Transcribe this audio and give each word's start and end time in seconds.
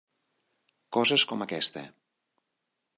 Coses 0.97 1.27
com 1.33 1.47
aquesta. 1.49 1.87